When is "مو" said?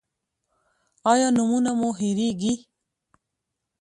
1.79-1.89